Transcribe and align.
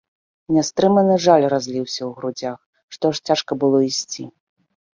Нястрыманы 0.55 1.17
жаль 1.25 1.45
разліўся 1.55 1.97
ў 1.97 2.09
грудзях, 2.23 2.57
што 2.97 3.03
аж 3.15 3.23
цяжка 3.31 3.51
было 3.65 3.87
ісці. 3.93 4.23